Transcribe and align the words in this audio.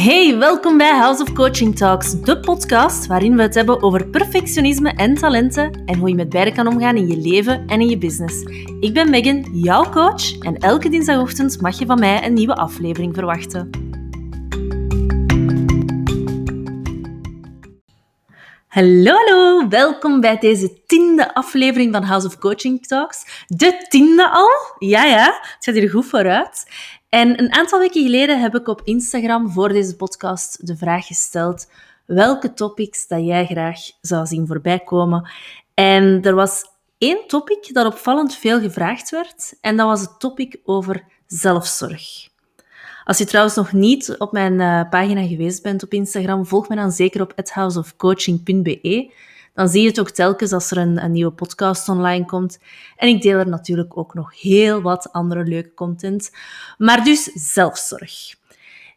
Hey, 0.00 0.38
welkom 0.38 0.78
bij 0.78 0.98
House 0.98 1.22
of 1.22 1.32
Coaching 1.32 1.76
Talks, 1.76 2.20
de 2.20 2.40
podcast 2.40 3.06
waarin 3.06 3.36
we 3.36 3.42
het 3.42 3.54
hebben 3.54 3.82
over 3.82 4.06
perfectionisme 4.06 4.90
en 4.90 5.14
talenten 5.14 5.82
en 5.86 5.98
hoe 5.98 6.08
je 6.08 6.14
met 6.14 6.28
beide 6.28 6.52
kan 6.52 6.66
omgaan 6.66 6.96
in 6.96 7.06
je 7.06 7.16
leven 7.16 7.66
en 7.66 7.80
in 7.80 7.88
je 7.88 7.98
business. 7.98 8.42
Ik 8.80 8.94
ben 8.94 9.10
Megan, 9.10 9.46
jouw 9.52 9.90
coach, 9.90 10.38
en 10.38 10.56
elke 10.56 10.88
dinsdagochtend 10.88 11.60
mag 11.60 11.78
je 11.78 11.86
van 11.86 11.98
mij 11.98 12.26
een 12.26 12.32
nieuwe 12.32 12.54
aflevering 12.54 13.14
verwachten. 13.14 13.79
Hallo, 18.70 19.12
hallo, 19.12 19.68
welkom 19.68 20.20
bij 20.20 20.38
deze 20.38 20.84
tiende 20.86 21.34
aflevering 21.34 21.92
van 21.92 22.02
House 22.02 22.26
of 22.26 22.38
Coaching 22.38 22.86
Talks. 22.86 23.44
De 23.46 23.86
tiende 23.88 24.30
al? 24.30 24.48
Ja, 24.78 25.04
ja, 25.04 25.24
het 25.24 25.64
gaat 25.64 25.74
hier 25.74 25.90
goed 25.90 26.06
vooruit. 26.06 26.66
En 27.08 27.38
een 27.38 27.52
aantal 27.52 27.78
weken 27.78 28.02
geleden 28.02 28.40
heb 28.40 28.54
ik 28.54 28.68
op 28.68 28.80
Instagram 28.84 29.50
voor 29.50 29.68
deze 29.68 29.96
podcast 29.96 30.66
de 30.66 30.76
vraag 30.76 31.06
gesteld 31.06 31.70
welke 32.06 32.54
topics 32.54 33.06
dat 33.06 33.24
jij 33.24 33.46
graag 33.46 33.78
zou 34.00 34.26
zien 34.26 34.46
voorbij 34.46 34.78
komen. 34.78 35.30
En 35.74 36.22
er 36.22 36.34
was 36.34 36.64
één 36.98 37.26
topic 37.26 37.74
dat 37.74 37.86
opvallend 37.86 38.34
veel 38.34 38.60
gevraagd 38.60 39.10
werd, 39.10 39.54
en 39.60 39.76
dat 39.76 39.86
was 39.86 40.00
het 40.00 40.20
topic 40.20 40.56
over 40.64 41.04
zelfzorg. 41.26 42.29
Als 43.10 43.18
je 43.18 43.24
trouwens 43.24 43.56
nog 43.56 43.72
niet 43.72 44.14
op 44.18 44.32
mijn 44.32 44.52
uh, 44.52 44.82
pagina 44.90 45.26
geweest 45.26 45.62
bent 45.62 45.82
op 45.82 45.92
Instagram, 45.92 46.46
volg 46.46 46.68
me 46.68 46.76
dan 46.76 46.90
zeker 46.92 47.22
op 47.22 47.34
houseofcoaching.be 47.44 49.12
dan 49.54 49.68
zie 49.68 49.82
je 49.82 49.88
het 49.88 50.00
ook 50.00 50.10
telkens 50.10 50.52
als 50.52 50.70
er 50.70 50.76
een, 50.76 51.04
een, 51.04 51.12
nieuwe 51.12 51.32
podcast 51.32 51.88
online 51.88 52.24
komt. 52.24 52.58
En 52.96 53.08
ik 53.08 53.22
deel 53.22 53.38
er 53.38 53.48
natuurlijk 53.48 53.96
ook 53.96 54.14
nog 54.14 54.40
heel 54.40 54.82
wat 54.82 55.12
andere 55.12 55.44
leuke 55.44 55.74
content. 55.74 56.30
Maar 56.78 57.04
dus 57.04 57.22
zelfzorg. 57.52 58.34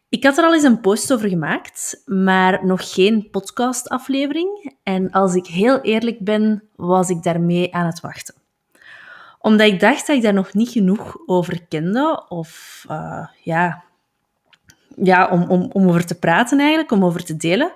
Ik 0.08 0.24
had 0.24 0.38
er 0.38 0.44
al 0.44 0.54
eens 0.54 0.62
een 0.62 0.80
post 0.80 1.12
over 1.12 1.28
gemaakt, 1.28 2.02
maar 2.06 2.66
nog 2.66 2.92
geen 2.92 3.30
podcastaflevering. 3.30 4.74
En 4.82 5.10
als 5.10 5.34
ik 5.34 5.46
heel 5.46 5.80
eerlijk 5.80 6.18
ben, 6.20 6.62
was 6.76 7.08
ik 7.08 7.22
daarmee 7.22 7.74
aan 7.74 7.86
het 7.86 8.00
wachten. 8.00 8.34
Omdat 9.38 9.66
ik 9.66 9.80
dacht 9.80 10.06
dat 10.06 10.16
ik 10.16 10.22
daar 10.22 10.32
nog 10.32 10.54
niet 10.54 10.68
genoeg 10.68 11.16
over 11.26 11.66
kende, 11.68 12.24
of 12.28 12.84
uh, 12.90 13.26
ja, 13.42 13.84
ja 14.96 15.28
om, 15.28 15.42
om, 15.42 15.70
om 15.72 15.88
over 15.88 16.06
te 16.06 16.14
praten 16.14 16.58
eigenlijk, 16.58 16.90
om 16.90 17.04
over 17.04 17.24
te 17.24 17.36
delen. 17.36 17.72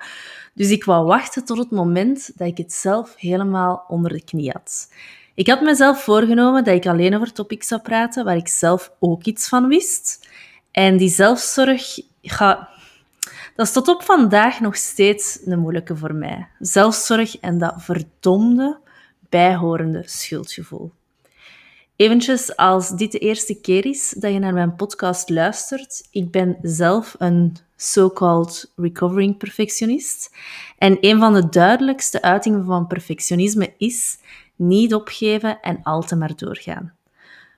Dus 0.54 0.70
ik 0.70 0.84
wou 0.84 1.06
wachten 1.06 1.44
tot 1.44 1.58
het 1.58 1.70
moment 1.70 2.30
dat 2.38 2.48
ik 2.48 2.58
het 2.58 2.72
zelf 2.72 3.14
helemaal 3.16 3.84
onder 3.88 4.12
de 4.12 4.24
knie 4.24 4.50
had. 4.50 4.88
Ik 5.34 5.48
had 5.48 5.60
mezelf 5.60 6.02
voorgenomen 6.02 6.64
dat 6.64 6.74
ik 6.74 6.86
alleen 6.86 7.14
over 7.14 7.32
topics 7.32 7.68
zou 7.68 7.80
praten 7.80 8.24
waar 8.24 8.36
ik 8.36 8.48
zelf 8.48 8.92
ook 8.98 9.24
iets 9.24 9.48
van 9.48 9.68
wist. 9.68 10.28
En 10.70 10.96
die 10.96 11.08
zelfzorg, 11.08 11.94
dat 13.56 13.66
is 13.66 13.72
tot 13.72 13.88
op 13.88 14.02
vandaag 14.02 14.60
nog 14.60 14.76
steeds 14.76 15.40
een 15.44 15.58
moeilijke 15.58 15.96
voor 15.96 16.14
mij. 16.14 16.48
Zelfzorg 16.58 17.38
en 17.38 17.58
dat 17.58 17.74
verdomde, 17.78 18.78
bijhorende 19.28 20.02
schuldgevoel. 20.06 20.92
Eventjes 21.98 22.56
als 22.56 22.90
dit 22.90 23.12
de 23.12 23.18
eerste 23.18 23.60
keer 23.60 23.86
is 23.86 24.14
dat 24.18 24.32
je 24.32 24.38
naar 24.38 24.52
mijn 24.52 24.76
podcast 24.76 25.28
luistert. 25.28 26.08
Ik 26.10 26.30
ben 26.30 26.58
zelf 26.62 27.14
een 27.18 27.56
so-called 27.76 28.72
recovering 28.76 29.36
perfectionist. 29.36 30.34
En 30.78 30.98
een 31.00 31.18
van 31.18 31.34
de 31.34 31.48
duidelijkste 31.48 32.22
uitingen 32.22 32.64
van 32.64 32.86
perfectionisme 32.86 33.74
is 33.78 34.18
niet 34.56 34.94
opgeven 34.94 35.60
en 35.60 35.82
altijd 35.82 36.20
maar 36.20 36.36
doorgaan. 36.36 36.94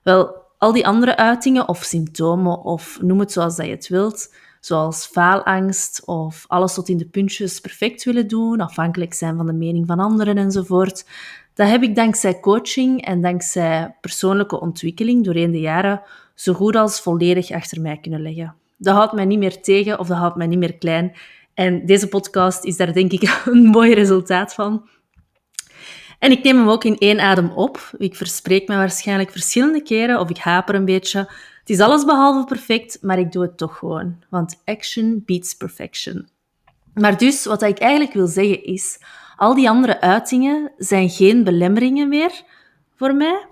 Wel, 0.03 0.35
al 0.57 0.71
die 0.71 0.87
andere 0.87 1.17
uitingen 1.17 1.67
of 1.67 1.83
symptomen, 1.83 2.63
of 2.63 3.01
noem 3.01 3.19
het 3.19 3.31
zoals 3.31 3.55
dat 3.55 3.65
je 3.65 3.71
het 3.71 3.87
wilt, 3.87 4.33
zoals 4.59 5.05
faalangst 5.05 6.05
of 6.05 6.45
alles 6.47 6.73
tot 6.73 6.89
in 6.89 6.97
de 6.97 7.07
puntjes 7.07 7.59
perfect 7.59 8.03
willen 8.03 8.27
doen, 8.27 8.59
afhankelijk 8.59 9.13
zijn 9.13 9.37
van 9.37 9.45
de 9.45 9.53
mening 9.53 9.87
van 9.87 9.99
anderen 9.99 10.37
enzovoort, 10.37 11.05
dat 11.53 11.69
heb 11.69 11.83
ik 11.83 11.95
dankzij 11.95 12.39
coaching 12.39 13.05
en 13.05 13.21
dankzij 13.21 13.95
persoonlijke 14.01 14.59
ontwikkeling 14.59 15.25
doorheen 15.25 15.51
de 15.51 15.59
jaren 15.59 16.01
zo 16.35 16.53
goed 16.53 16.75
als 16.75 17.01
volledig 17.01 17.51
achter 17.51 17.81
mij 17.81 17.97
kunnen 17.97 18.21
leggen. 18.21 18.55
Dat 18.77 18.95
houdt 18.95 19.13
mij 19.13 19.25
niet 19.25 19.39
meer 19.39 19.61
tegen 19.61 19.99
of 19.99 20.07
dat 20.07 20.17
houdt 20.17 20.35
mij 20.35 20.47
niet 20.47 20.59
meer 20.59 20.77
klein. 20.77 21.13
En 21.53 21.85
deze 21.85 22.07
podcast 22.07 22.63
is 22.63 22.77
daar 22.77 22.93
denk 22.93 23.11
ik 23.11 23.41
een 23.45 23.65
mooi 23.65 23.93
resultaat 23.93 24.53
van. 24.53 24.89
En 26.19 26.31
ik 26.31 26.43
neem 26.43 26.57
hem 26.57 26.69
ook 26.69 26.83
in 26.83 26.97
één 26.97 27.19
adem 27.19 27.51
op. 27.51 27.91
Ik 27.97 28.15
verspreek 28.15 28.67
me 28.67 28.75
waarschijnlijk 28.75 29.31
verschillende 29.31 29.83
keren 29.83 30.19
of 30.19 30.29
ik 30.29 30.37
haper 30.37 30.75
een 30.75 30.85
beetje. 30.85 31.19
Het 31.59 31.69
is 31.69 31.79
alles 31.79 32.05
behalve 32.05 32.45
perfect, 32.45 32.97
maar 33.01 33.19
ik 33.19 33.31
doe 33.31 33.41
het 33.41 33.57
toch 33.57 33.77
gewoon. 33.77 34.23
Want 34.29 34.61
action 34.65 35.23
beats 35.25 35.53
perfection. 35.53 36.27
Maar 36.93 37.17
dus, 37.17 37.45
wat 37.45 37.61
ik 37.61 37.79
eigenlijk 37.79 38.13
wil 38.13 38.27
zeggen 38.27 38.63
is, 38.63 38.99
al 39.41 39.55
die 39.55 39.69
andere 39.69 40.01
uitingen 40.01 40.71
zijn 40.77 41.09
geen 41.09 41.43
belemmeringen 41.43 42.09
meer 42.09 42.31
voor 42.95 43.15
mij. 43.15 43.45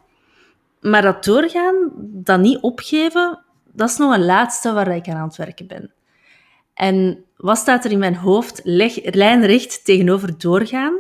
Maar 0.82 1.02
dat 1.02 1.24
doorgaan, 1.24 1.92
dat 1.98 2.40
niet 2.40 2.62
opgeven, 2.62 3.44
dat 3.74 3.90
is 3.90 3.98
nog 3.98 4.14
een 4.14 4.26
laatste 4.26 4.74
waar 4.74 4.96
ik 4.96 5.08
aan 5.08 5.28
het 5.28 5.36
werken 5.36 5.68
ben. 5.68 5.94
En 6.74 7.26
wat 7.38 7.58
staat 7.58 7.86
er 7.86 7.92
in 7.92 8.00
mijn 8.00 8.16
hoofd 8.16 8.62
leg, 8.64 9.14
lijnrecht 9.14 9.86
tegenover 9.86 10.38
doorgaan? 10.38 10.94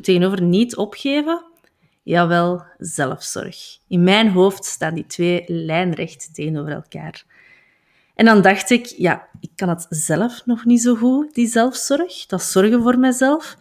Tegenover 0.00 0.42
niet 0.42 0.76
opgeven? 0.76 1.44
Jawel, 2.02 2.62
zelfzorg. 2.78 3.78
In 3.88 4.02
mijn 4.02 4.28
hoofd 4.28 4.64
staan 4.64 4.94
die 4.94 5.06
twee 5.06 5.44
lijnrecht 5.46 6.34
tegenover 6.34 6.72
elkaar. 6.72 7.24
En 8.14 8.24
dan 8.24 8.42
dacht 8.42 8.70
ik, 8.70 8.86
ja, 8.86 9.28
ik 9.40 9.50
kan 9.54 9.68
het 9.68 9.86
zelf 9.88 10.46
nog 10.46 10.64
niet 10.64 10.82
zo 10.82 10.94
goed, 10.94 11.34
die 11.34 11.46
zelfzorg, 11.46 12.26
dat 12.26 12.42
zorgen 12.42 12.82
voor 12.82 12.98
mezelf. 12.98 13.56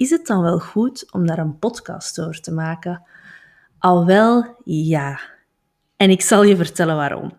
Is 0.00 0.10
het 0.10 0.26
dan 0.26 0.42
wel 0.42 0.58
goed 0.58 1.12
om 1.12 1.26
daar 1.26 1.38
een 1.38 1.58
podcast 1.58 2.20
over 2.20 2.40
te 2.40 2.52
maken? 2.52 3.02
Al 3.78 4.06
wel, 4.06 4.56
ja. 4.64 5.20
En 5.96 6.10
ik 6.10 6.20
zal 6.20 6.42
je 6.42 6.56
vertellen 6.56 6.96
waarom. 6.96 7.32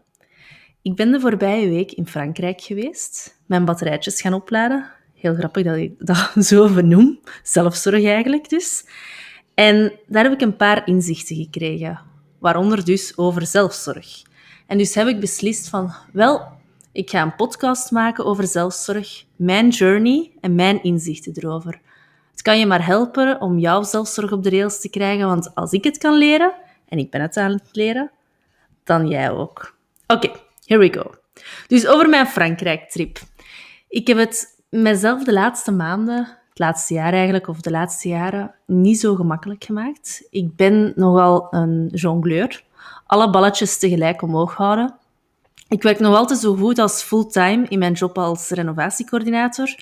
Ik 0.81 0.95
ben 0.95 1.11
de 1.11 1.19
voorbije 1.19 1.69
week 1.69 1.91
in 1.91 2.07
Frankrijk 2.07 2.61
geweest, 2.61 3.39
mijn 3.45 3.65
batterijtjes 3.65 4.21
gaan 4.21 4.33
opladen. 4.33 4.89
Heel 5.13 5.35
grappig 5.35 5.63
dat 5.63 5.75
ik 5.75 5.93
dat 5.97 6.31
zo 6.45 6.67
vernoem. 6.67 7.19
Zelfzorg 7.43 8.03
eigenlijk 8.03 8.49
dus. 8.49 8.85
En 9.53 9.93
daar 10.07 10.23
heb 10.23 10.33
ik 10.33 10.41
een 10.41 10.55
paar 10.55 10.87
inzichten 10.87 11.35
gekregen, 11.35 11.99
waaronder 12.39 12.85
dus 12.85 13.17
over 13.17 13.45
zelfzorg. 13.45 14.21
En 14.67 14.77
dus 14.77 14.95
heb 14.95 15.07
ik 15.07 15.19
beslist 15.19 15.69
van, 15.69 15.93
wel, 16.13 16.41
ik 16.91 17.09
ga 17.09 17.21
een 17.21 17.35
podcast 17.35 17.91
maken 17.91 18.25
over 18.25 18.47
zelfzorg, 18.47 19.25
mijn 19.35 19.69
journey 19.69 20.31
en 20.41 20.55
mijn 20.55 20.83
inzichten 20.83 21.33
erover. 21.35 21.81
Kan 22.41 22.59
je 22.59 22.65
maar 22.65 22.85
helpen 22.85 23.41
om 23.41 23.59
jouw 23.59 23.83
zelfzorg 23.83 24.31
op 24.31 24.43
de 24.43 24.49
rails 24.49 24.79
te 24.79 24.89
krijgen, 24.89 25.27
want 25.27 25.55
als 25.55 25.71
ik 25.71 25.83
het 25.83 25.97
kan 25.97 26.17
leren, 26.17 26.53
en 26.87 26.97
ik 26.97 27.11
ben 27.11 27.21
het 27.21 27.37
aan 27.37 27.51
het 27.51 27.69
leren, 27.71 28.11
dan 28.83 29.07
jij 29.07 29.31
ook. 29.31 29.75
Oké, 30.07 30.31
here 30.65 30.79
we 30.79 30.93
go. 30.93 31.11
Dus 31.67 31.87
over 31.87 32.09
mijn 32.09 32.27
Frankrijk-trip. 32.27 33.19
Ik 33.89 34.07
heb 34.07 34.17
het 34.17 34.61
mezelf 34.69 35.23
de 35.23 35.33
laatste 35.33 35.71
maanden, 35.71 36.17
het 36.49 36.59
laatste 36.59 36.93
jaar 36.93 37.13
eigenlijk, 37.13 37.47
of 37.47 37.61
de 37.61 37.71
laatste 37.71 38.07
jaren, 38.07 38.55
niet 38.65 38.99
zo 38.99 39.15
gemakkelijk 39.15 39.63
gemaakt. 39.63 40.27
Ik 40.29 40.55
ben 40.55 40.93
nogal 40.95 41.47
een 41.49 41.89
jongleur. 41.93 42.63
Alle 43.05 43.29
balletjes 43.29 43.77
tegelijk 43.77 44.21
omhoog 44.21 44.53
houden. 44.53 44.95
Ik 45.67 45.83
werk 45.83 45.99
nog 45.99 46.15
altijd 46.15 46.39
zo 46.39 46.55
goed 46.55 46.79
als 46.79 47.03
fulltime 47.03 47.65
in 47.67 47.79
mijn 47.79 47.93
job 47.93 48.17
als 48.17 48.49
renovatiecoördinator. 48.49 49.75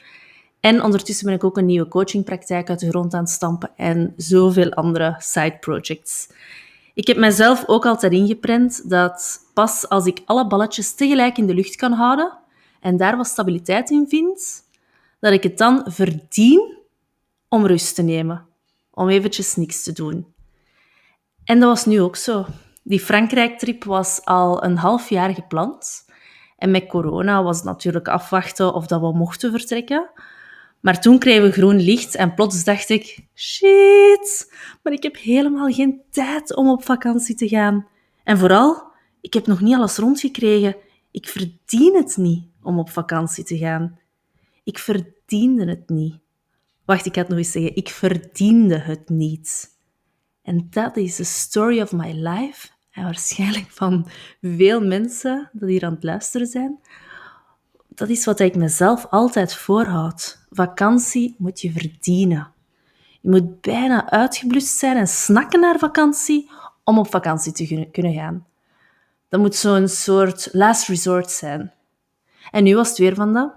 En 0.59 0.83
ondertussen 0.83 1.25
ben 1.25 1.35
ik 1.35 1.43
ook 1.43 1.57
een 1.57 1.65
nieuwe 1.65 1.87
coachingpraktijk 1.87 2.69
uit 2.69 2.79
de 2.79 2.89
grond 2.89 3.13
aan 3.13 3.23
het 3.23 3.29
stampen 3.29 3.71
en 3.75 4.13
zoveel 4.17 4.73
andere 4.73 5.15
side 5.17 5.57
projects. 5.59 6.29
Ik 6.93 7.07
heb 7.07 7.17
mezelf 7.17 7.63
ook 7.67 7.85
altijd 7.85 8.13
ingeprent 8.13 8.89
dat 8.89 9.39
pas 9.53 9.89
als 9.89 10.05
ik 10.05 10.21
alle 10.25 10.47
balletjes 10.47 10.93
tegelijk 10.95 11.37
in 11.37 11.47
de 11.47 11.53
lucht 11.53 11.75
kan 11.75 11.91
houden 11.91 12.37
en 12.79 12.97
daar 12.97 13.17
wat 13.17 13.27
stabiliteit 13.27 13.89
in 13.89 14.05
vind, 14.07 14.63
dat 15.19 15.33
ik 15.33 15.43
het 15.43 15.57
dan 15.57 15.81
verdien 15.85 16.77
om 17.47 17.65
rust 17.65 17.95
te 17.95 18.01
nemen. 18.01 18.45
Om 18.91 19.09
eventjes 19.09 19.55
niks 19.55 19.83
te 19.83 19.91
doen. 19.91 20.33
En 21.43 21.59
dat 21.59 21.69
was 21.69 21.85
nu 21.85 22.01
ook 22.01 22.15
zo. 22.15 22.45
Die 22.83 22.99
Frankrijk-trip 22.99 23.83
was 23.83 24.25
al 24.25 24.63
een 24.63 24.77
half 24.77 25.09
jaar 25.09 25.33
gepland. 25.33 26.05
En 26.57 26.71
met 26.71 26.87
corona 26.87 27.43
was 27.43 27.55
het 27.55 27.65
natuurlijk 27.65 28.07
afwachten 28.07 28.73
of 28.73 28.87
dat 28.87 29.01
we 29.01 29.11
mochten 29.13 29.51
vertrekken. 29.51 30.09
Maar 30.79 31.01
toen 31.01 31.19
kregen 31.19 31.43
we 31.43 31.51
groen 31.51 31.79
licht 31.79 32.15
en 32.15 32.33
plots 32.33 32.63
dacht 32.63 32.89
ik: 32.89 33.19
shit, 33.35 34.53
maar 34.83 34.93
ik 34.93 35.03
heb 35.03 35.17
helemaal 35.17 35.71
geen 35.71 36.01
tijd 36.11 36.55
om 36.55 36.69
op 36.69 36.83
vakantie 36.83 37.35
te 37.35 37.47
gaan. 37.47 37.87
En 38.23 38.37
vooral, 38.37 38.91
ik 39.21 39.33
heb 39.33 39.47
nog 39.47 39.61
niet 39.61 39.75
alles 39.75 39.97
rondgekregen. 39.97 40.75
Ik 41.11 41.27
verdien 41.27 41.95
het 41.95 42.17
niet 42.17 42.43
om 42.61 42.79
op 42.79 42.89
vakantie 42.89 43.43
te 43.43 43.57
gaan. 43.57 43.99
Ik 44.63 44.77
verdiende 44.77 45.65
het 45.65 45.89
niet. 45.89 46.15
Wacht, 46.85 47.05
ik 47.05 47.15
het 47.15 47.27
nog 47.27 47.37
eens 47.37 47.51
zeggen. 47.51 47.75
Ik 47.75 47.89
verdiende 47.89 48.77
het 48.77 49.09
niet. 49.09 49.77
En 50.43 50.67
dat 50.69 50.97
is 50.97 51.15
de 51.15 51.23
story 51.23 51.81
of 51.81 51.91
my 51.91 52.11
life. 52.11 52.67
En 52.91 53.03
waarschijnlijk 53.03 53.69
van 53.69 54.09
veel 54.41 54.81
mensen 54.81 55.49
die 55.53 55.69
hier 55.69 55.85
aan 55.85 55.93
het 55.93 56.03
luisteren 56.03 56.47
zijn 56.47 56.79
dat 57.99 58.09
is 58.09 58.25
wat 58.25 58.39
ik 58.39 58.55
mezelf 58.55 59.07
altijd 59.09 59.55
voorhoud. 59.55 60.45
Vakantie 60.49 61.35
moet 61.37 61.61
je 61.61 61.71
verdienen. 61.71 62.51
Je 63.21 63.29
moet 63.29 63.61
bijna 63.61 64.09
uitgeblust 64.09 64.77
zijn 64.77 64.97
en 64.97 65.07
snakken 65.07 65.59
naar 65.59 65.79
vakantie 65.79 66.49
om 66.83 66.97
op 66.97 67.09
vakantie 67.09 67.51
te 67.51 67.87
kunnen 67.91 68.13
gaan. 68.13 68.47
Dat 69.29 69.39
moet 69.39 69.55
zo'n 69.55 69.87
soort 69.87 70.49
last 70.51 70.87
resort 70.87 71.31
zijn. 71.31 71.73
En 72.51 72.63
nu 72.63 72.75
was 72.75 72.89
het 72.89 72.97
weer 72.97 73.15
van 73.15 73.33
dat. 73.33 73.53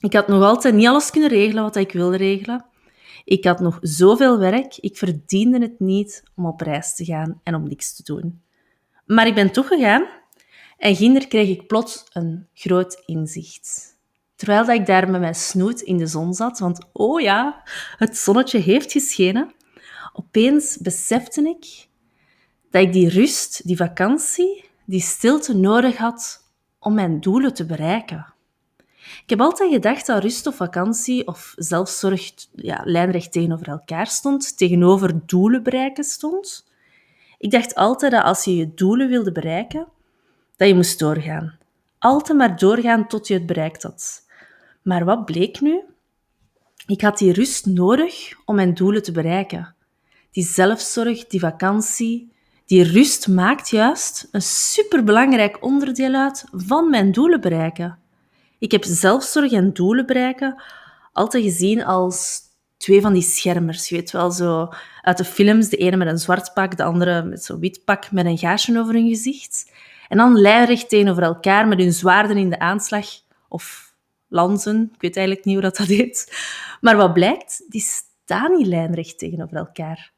Ik 0.00 0.12
had 0.12 0.28
nog 0.28 0.42
altijd 0.42 0.74
niet 0.74 0.86
alles 0.86 1.10
kunnen 1.10 1.30
regelen 1.30 1.62
wat 1.62 1.76
ik 1.76 1.92
wilde 1.92 2.16
regelen. 2.16 2.64
Ik 3.24 3.44
had 3.44 3.60
nog 3.60 3.78
zoveel 3.80 4.38
werk, 4.38 4.76
ik 4.76 4.96
verdiende 4.96 5.58
het 5.58 5.80
niet 5.80 6.22
om 6.36 6.46
op 6.46 6.60
reis 6.60 6.94
te 6.94 7.04
gaan 7.04 7.40
en 7.42 7.54
om 7.54 7.68
niks 7.68 7.96
te 7.96 8.02
doen. 8.02 8.42
Maar 9.06 9.26
ik 9.26 9.34
ben 9.34 9.52
toch 9.52 9.66
gegaan 9.66 10.06
en 10.78 10.96
ginder 10.96 11.28
kreeg 11.28 11.48
ik 11.48 11.66
plots 11.66 12.04
een 12.12 12.46
groot 12.54 13.02
inzicht. 13.06 13.96
Terwijl 14.34 14.64
dat 14.64 14.74
ik 14.74 14.86
daar 14.86 15.10
met 15.10 15.20
mijn 15.20 15.34
snoet 15.34 15.80
in 15.80 15.96
de 15.96 16.06
zon 16.06 16.34
zat, 16.34 16.58
want 16.58 16.86
oh 16.92 17.20
ja, 17.20 17.62
het 17.96 18.16
zonnetje 18.16 18.58
heeft 18.58 18.92
geschenen, 18.92 19.52
opeens 20.12 20.76
besefte 20.76 21.42
ik 21.42 21.88
dat 22.70 22.82
ik 22.82 22.92
die 22.92 23.08
rust, 23.08 23.66
die 23.66 23.76
vakantie, 23.76 24.64
die 24.84 25.00
stilte 25.00 25.56
nodig 25.56 25.96
had 25.96 26.44
om 26.78 26.94
mijn 26.94 27.20
doelen 27.20 27.54
te 27.54 27.66
bereiken. 27.66 28.32
Ik 29.22 29.30
heb 29.30 29.40
altijd 29.40 29.72
gedacht 29.72 30.06
dat 30.06 30.22
rust 30.22 30.46
of 30.46 30.56
vakantie 30.56 31.26
of 31.26 31.52
zelfzorg 31.56 32.30
ja, 32.54 32.80
lijnrecht 32.84 33.32
tegenover 33.32 33.68
elkaar 33.68 34.06
stond, 34.06 34.58
tegenover 34.58 35.26
doelen 35.26 35.62
bereiken 35.62 36.04
stond. 36.04 36.66
Ik 37.38 37.50
dacht 37.50 37.74
altijd 37.74 38.12
dat 38.12 38.24
als 38.24 38.44
je 38.44 38.56
je 38.56 38.74
doelen 38.74 39.08
wilde 39.08 39.32
bereiken, 39.32 39.86
dat 40.58 40.68
je 40.68 40.74
moest 40.74 40.98
doorgaan. 40.98 41.58
Altijd 41.98 42.38
maar 42.38 42.58
doorgaan 42.58 43.06
tot 43.06 43.28
je 43.28 43.34
het 43.34 43.46
bereikt 43.46 43.82
had. 43.82 44.26
Maar 44.82 45.04
wat 45.04 45.24
bleek 45.24 45.60
nu? 45.60 45.80
Ik 46.86 47.00
had 47.00 47.18
die 47.18 47.32
rust 47.32 47.66
nodig 47.66 48.32
om 48.44 48.54
mijn 48.54 48.74
doelen 48.74 49.02
te 49.02 49.12
bereiken. 49.12 49.74
Die 50.30 50.44
zelfzorg, 50.44 51.26
die 51.26 51.40
vakantie, 51.40 52.32
die 52.66 52.82
rust 52.82 53.28
maakt 53.28 53.68
juist 53.68 54.28
een 54.30 54.42
superbelangrijk 54.42 55.64
onderdeel 55.64 56.14
uit 56.14 56.44
van 56.52 56.90
mijn 56.90 57.12
doelen 57.12 57.40
bereiken. 57.40 57.98
Ik 58.58 58.72
heb 58.72 58.84
zelfzorg 58.84 59.52
en 59.52 59.72
doelen 59.72 60.06
bereiken 60.06 60.62
altijd 61.12 61.44
gezien 61.44 61.84
als 61.84 62.40
twee 62.76 63.00
van 63.00 63.12
die 63.12 63.22
schermers. 63.22 63.88
Je 63.88 63.94
weet 63.96 64.10
wel, 64.10 64.30
zo 64.30 64.68
uit 65.02 65.16
de 65.16 65.24
films, 65.24 65.68
de 65.68 65.76
ene 65.76 65.96
met 65.96 66.08
een 66.08 66.18
zwart 66.18 66.54
pak, 66.54 66.76
de 66.76 66.84
andere 66.84 67.22
met 67.22 67.44
zo'n 67.44 67.60
wit 67.60 67.84
pak 67.84 68.10
met 68.10 68.26
een 68.26 68.38
gaasje 68.38 68.78
over 68.78 68.94
hun 68.94 69.08
gezicht. 69.08 69.72
En 70.08 70.16
dan 70.16 70.38
lijnrecht 70.38 70.88
tegenover 70.88 71.22
elkaar 71.22 71.68
met 71.68 71.78
hun 71.78 71.92
zwaarden 71.92 72.36
in 72.36 72.50
de 72.50 72.58
aanslag. 72.58 73.06
Of 73.48 73.94
lansen, 74.28 74.90
ik 74.94 75.00
weet 75.00 75.16
eigenlijk 75.16 75.46
niet 75.46 75.54
hoe 75.54 75.64
dat, 75.64 75.76
dat 75.76 75.86
heet. 75.86 76.32
Maar 76.80 76.96
wat 76.96 77.12
blijkt, 77.12 77.64
die 77.68 77.80
staan 77.80 78.52
niet 78.52 78.66
lijnrecht 78.66 79.18
tegenover 79.18 79.56
elkaar. 79.56 80.12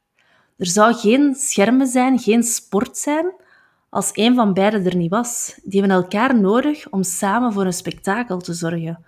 Er 0.57 0.67
zou 0.67 0.93
geen 0.93 1.35
schermen 1.35 1.87
zijn, 1.87 2.19
geen 2.19 2.43
sport 2.43 2.97
zijn, 2.97 3.33
als 3.89 4.09
een 4.13 4.35
van 4.35 4.53
beiden 4.53 4.85
er 4.85 4.95
niet 4.95 5.11
was. 5.11 5.59
Die 5.63 5.79
hebben 5.79 5.97
elkaar 5.97 6.39
nodig 6.39 6.89
om 6.89 7.03
samen 7.03 7.53
voor 7.53 7.65
een 7.65 7.73
spektakel 7.73 8.37
te 8.37 8.53
zorgen. 8.53 9.05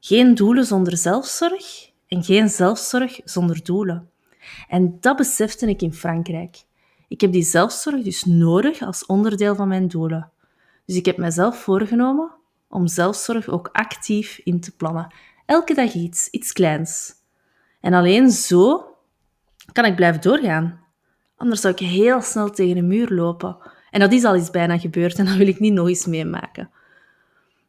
Geen 0.00 0.34
doelen 0.34 0.64
zonder 0.64 0.96
zelfzorg 0.96 1.90
en 2.08 2.24
geen 2.24 2.48
zelfzorg 2.48 3.20
zonder 3.24 3.64
doelen. 3.64 4.10
En 4.68 4.96
dat 5.00 5.16
besefte 5.16 5.68
ik 5.68 5.82
in 5.82 5.94
Frankrijk. 5.94 6.56
Ik 7.08 7.20
heb 7.20 7.32
die 7.32 7.42
zelfzorg 7.42 8.02
dus 8.02 8.24
nodig 8.24 8.82
als 8.82 9.06
onderdeel 9.06 9.54
van 9.54 9.68
mijn 9.68 9.88
doelen. 9.88 10.30
Dus 10.84 10.96
ik 10.96 11.06
heb 11.06 11.16
mezelf 11.16 11.58
voorgenomen 11.58 12.30
om 12.68 12.86
zelfzorg 12.86 13.48
ook 13.48 13.68
actief 13.72 14.40
in 14.44 14.60
te 14.60 14.76
plannen. 14.76 15.14
Elke 15.46 15.74
dag 15.74 15.92
iets, 15.92 16.28
iets 16.30 16.52
kleins. 16.52 17.12
En 17.80 17.92
alleen 17.92 18.30
zo 18.30 18.86
kan 19.72 19.84
ik 19.84 19.96
blijven 19.96 20.20
doorgaan. 20.20 20.80
Anders 21.36 21.60
zou 21.60 21.74
ik 21.74 21.80
heel 21.80 22.20
snel 22.20 22.50
tegen 22.50 22.76
een 22.76 22.86
muur 22.86 23.08
lopen. 23.12 23.56
En 23.90 24.00
dat 24.00 24.12
is 24.12 24.24
al 24.24 24.34
eens 24.34 24.50
bijna 24.50 24.78
gebeurd 24.78 25.18
en 25.18 25.24
dat 25.24 25.34
wil 25.34 25.46
ik 25.46 25.60
niet 25.60 25.72
nog 25.72 25.88
eens 25.88 26.06
meemaken. 26.06 26.70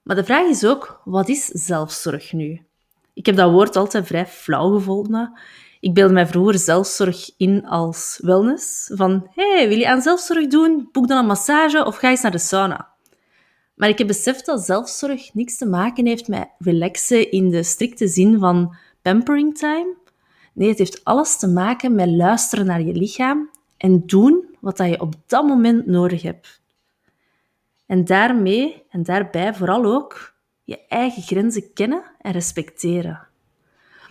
Maar 0.03 0.15
de 0.15 0.23
vraag 0.23 0.47
is 0.47 0.65
ook, 0.65 1.01
wat 1.05 1.29
is 1.29 1.45
zelfzorg 1.45 2.33
nu? 2.33 2.61
Ik 3.13 3.25
heb 3.25 3.35
dat 3.35 3.51
woord 3.51 3.75
altijd 3.75 4.07
vrij 4.07 4.27
flauw 4.27 4.73
gevonden. 4.73 5.39
Ik 5.79 5.93
beelde 5.93 6.13
mij 6.13 6.27
vroeger 6.27 6.59
zelfzorg 6.59 7.31
in 7.37 7.65
als 7.65 8.19
wellness. 8.21 8.91
Van, 8.93 9.27
hey, 9.35 9.67
wil 9.67 9.77
je 9.77 9.87
aan 9.87 10.01
zelfzorg 10.01 10.47
doen? 10.47 10.89
Boek 10.91 11.07
dan 11.07 11.17
een 11.17 11.25
massage 11.25 11.85
of 11.85 11.97
ga 11.97 12.09
eens 12.09 12.21
naar 12.21 12.31
de 12.31 12.37
sauna. 12.37 12.87
Maar 13.75 13.89
ik 13.89 13.97
heb 13.97 14.07
beseft 14.07 14.45
dat 14.45 14.65
zelfzorg 14.65 15.33
niks 15.33 15.57
te 15.57 15.65
maken 15.65 16.05
heeft 16.05 16.27
met 16.27 16.49
relaxen 16.57 17.31
in 17.31 17.49
de 17.49 17.63
strikte 17.63 18.07
zin 18.07 18.39
van 18.39 18.75
pampering 19.01 19.57
time. 19.57 19.95
Nee, 20.53 20.69
het 20.69 20.77
heeft 20.77 21.03
alles 21.03 21.37
te 21.37 21.47
maken 21.47 21.95
met 21.95 22.09
luisteren 22.09 22.65
naar 22.65 22.81
je 22.81 22.93
lichaam 22.93 23.49
en 23.77 24.05
doen 24.05 24.57
wat 24.59 24.77
je 24.77 24.99
op 24.99 25.13
dat 25.27 25.47
moment 25.47 25.85
nodig 25.85 26.21
hebt. 26.21 26.61
En 27.85 28.05
daarmee 28.05 28.83
en 28.89 29.03
daarbij 29.03 29.53
vooral 29.53 29.85
ook 29.85 30.33
je 30.63 30.87
eigen 30.87 31.21
grenzen 31.21 31.73
kennen 31.73 32.03
en 32.21 32.31
respecteren. 32.31 33.28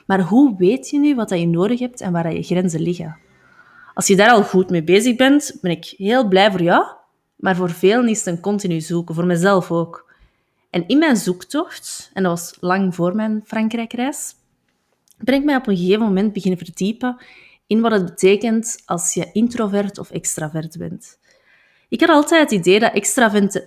Maar 0.08 0.20
hoe 0.20 0.55
weet 0.56 0.90
je 0.90 0.99
nu 0.99 1.14
wat 1.14 1.31
je 1.31 1.46
nodig 1.46 1.78
hebt 1.78 2.00
en 2.00 2.12
waar 2.12 2.32
je 2.32 2.43
grenzen 2.43 2.81
liggen? 2.81 3.16
Als 3.94 4.06
je 4.06 4.16
daar 4.16 4.31
al 4.31 4.43
goed 4.43 4.70
mee 4.70 4.84
bezig 4.84 5.16
bent, 5.16 5.58
ben 5.60 5.70
ik 5.70 5.84
heel 5.96 6.28
blij 6.28 6.50
voor 6.50 6.62
jou, 6.62 6.84
maar 7.37 7.56
voor 7.56 7.70
velen 7.70 8.08
is 8.08 8.19
het 8.19 8.26
een 8.26 8.40
continu 8.40 8.81
zoeken, 8.81 9.14
voor 9.14 9.26
mezelf 9.26 9.70
ook. 9.70 10.12
En 10.70 10.87
in 10.87 10.99
mijn 10.99 11.16
zoektocht, 11.16 12.10
en 12.14 12.22
dat 12.22 12.32
was 12.32 12.56
lang 12.60 12.94
voor 12.94 13.14
mijn 13.14 13.43
Frankrijkreis, 13.46 14.34
ben 15.19 15.34
ik 15.34 15.44
mij 15.44 15.56
op 15.56 15.66
een 15.66 15.76
gegeven 15.76 16.02
moment 16.02 16.32
beginnen 16.32 16.58
verdiepen 16.58 17.16
in 17.66 17.81
wat 17.81 17.93
het 17.93 18.04
betekent 18.04 18.82
als 18.87 19.14
je 19.14 19.31
introvert 19.32 19.99
of 19.99 20.11
extravert 20.11 20.78
bent. 20.78 21.19
Ik 21.88 22.00
had 22.00 22.08
altijd 22.08 22.50
het 22.50 22.61
idee 22.61 22.81
dat 22.81 22.93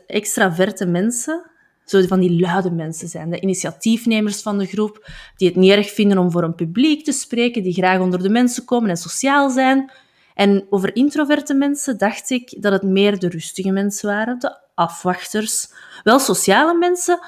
extraverte 0.08 0.86
mensen 0.86 1.51
zo 1.92 2.08
van 2.08 2.20
die 2.20 2.40
luide 2.40 2.72
mensen 2.72 3.08
zijn, 3.08 3.30
de 3.30 3.40
initiatiefnemers 3.40 4.42
van 4.42 4.58
de 4.58 4.66
groep, 4.66 5.10
die 5.36 5.48
het 5.48 5.58
niet 5.58 5.72
erg 5.72 5.90
vinden 5.90 6.18
om 6.18 6.32
voor 6.32 6.44
een 6.44 6.56
publiek 6.56 7.04
te 7.04 7.12
spreken, 7.12 7.64
die 7.64 7.74
graag 7.74 8.00
onder 8.00 8.24
de 8.24 8.30
mensen 8.30 8.66
komen 8.66 8.90
en 8.90 8.98
sociaal 8.98 9.50
zijn. 9.50 9.92
En 10.34 10.66
over 10.70 10.96
introverte 10.96 11.54
mensen 11.54 11.98
dacht 11.98 12.30
ik 12.30 12.62
dat 12.62 12.72
het 12.72 12.84
meer 12.84 13.20
de 13.20 13.30
rustige 13.30 13.72
mensen 13.72 14.10
waren, 14.10 14.40
de 14.40 14.58
afwachters. 14.76 15.74
Wel 16.04 16.20
sociale 16.20 16.78
mensen, 16.78 17.20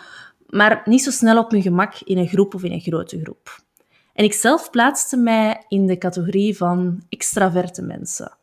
maar 0.49 0.81
niet 0.85 1.03
zo 1.03 1.11
snel 1.11 1.37
op 1.37 1.51
hun 1.51 1.61
gemak 1.61 1.93
in 2.03 2.17
een 2.17 2.27
groep 2.27 2.55
of 2.55 2.63
in 2.63 2.71
een 2.71 2.79
grote 2.79 3.19
groep. 3.23 3.61
En 4.13 4.23
ik 4.23 4.33
zelf 4.33 4.69
plaatste 4.69 5.17
mij 5.17 5.65
in 5.67 5.87
de 5.87 5.97
categorie 5.97 6.57
van 6.57 7.03
extraverte 7.09 7.81
mensen. 7.81 8.37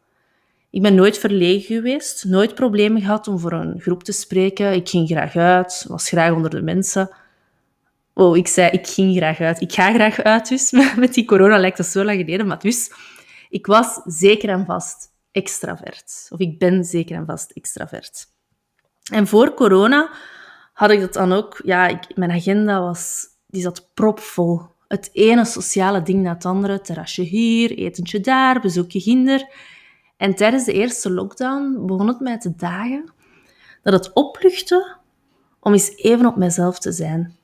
Ik 0.71 0.83
ben 0.83 0.95
nooit 0.95 1.19
verlegen 1.19 1.77
geweest, 1.77 2.25
nooit 2.25 2.55
problemen 2.55 3.01
gehad 3.01 3.29
om 3.29 3.39
voor 3.39 3.53
een 3.53 3.81
groep 3.81 4.03
te 4.03 4.13
spreken. 4.13 4.73
Ik 4.73 4.89
ging 4.89 5.09
graag 5.09 5.37
uit, 5.37 5.85
was 5.89 6.09
graag 6.09 6.33
onder 6.33 6.51
de 6.51 6.63
mensen. 6.63 7.11
Oh, 8.15 8.37
ik 8.37 8.49
zei, 8.49 8.71
ik 8.71 8.87
ging 8.87 9.17
graag 9.17 9.41
uit. 9.41 9.61
Ik 9.61 9.73
ga 9.73 9.93
graag 9.93 10.23
uit 10.23 10.49
dus. 10.49 10.71
Met 10.97 11.15
die 11.15 11.25
corona 11.25 11.59
lijkt 11.59 11.77
dat 11.77 11.87
zo 11.87 12.05
lang 12.05 12.21
geleden, 12.21 12.47
maar 12.47 12.59
dus... 12.59 12.93
Ik 13.49 13.67
was 13.67 14.01
zeker 14.05 14.49
en 14.49 14.65
vast 14.65 15.09
extravert. 15.33 16.27
Of 16.31 16.39
ik 16.39 16.59
ben 16.59 16.85
zeker 16.85 17.17
en 17.17 17.27
vast 17.27 17.51
extravert. 17.51 18.27
En 19.13 19.27
voor 19.27 19.55
corona 19.55 20.11
had 20.73 20.91
ik 20.91 21.01
dat 21.01 21.13
dan 21.13 21.33
ook... 21.33 21.61
Ja, 21.65 21.87
ik, 21.87 22.17
mijn 22.17 22.31
agenda 22.31 22.81
was... 22.81 23.27
Die 23.47 23.63
zat 23.63 23.91
propvol 23.95 24.63
het 24.89 25.11
ene 25.13 25.45
sociale 25.45 26.03
ding 26.03 26.23
na 26.23 26.33
het 26.33 26.45
andere. 26.45 26.81
Terrasje 26.81 27.23
hier, 27.23 27.71
etentje 27.71 28.21
daar, 28.21 28.61
bezoekje 28.61 29.01
ginder. 29.01 29.49
En 30.21 30.35
tijdens 30.35 30.65
de 30.65 30.73
eerste 30.73 31.11
lockdown 31.11 31.87
begon 31.87 32.09
het 32.09 32.21
mij 32.21 32.39
te 32.39 32.55
dagen 32.57 33.13
dat 33.83 33.93
het 33.93 34.13
opluchtte 34.13 34.97
om 35.61 35.73
eens 35.73 35.97
even 35.97 36.27
op 36.27 36.37
mezelf 36.37 36.79
te 36.79 36.93
zijn. 36.93 37.37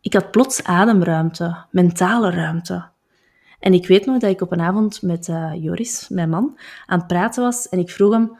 Ik 0.00 0.12
had 0.12 0.30
plots 0.30 0.64
ademruimte, 0.64 1.64
mentale 1.70 2.30
ruimte. 2.30 2.88
En 3.60 3.74
ik 3.74 3.86
weet 3.86 4.06
nog 4.06 4.18
dat 4.18 4.30
ik 4.30 4.40
op 4.40 4.52
een 4.52 4.60
avond 4.60 5.02
met 5.02 5.28
uh, 5.28 5.52
Joris, 5.54 6.08
mijn 6.08 6.28
man, 6.28 6.58
aan 6.86 6.98
het 6.98 7.06
praten 7.06 7.42
was 7.42 7.68
en 7.68 7.78
ik 7.78 7.90
vroeg 7.90 8.12
hem: 8.12 8.36